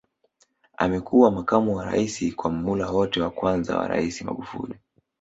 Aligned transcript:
Amekuwa 0.77 1.31
makamu 1.31 1.75
wa 1.77 1.85
Rais 1.85 2.35
kwa 2.35 2.51
muhula 2.51 2.89
wote 2.91 3.21
wa 3.21 3.29
kwanza 3.31 3.77
wa 3.77 3.87
Rais 3.87 4.21
Magufuli 4.21 4.75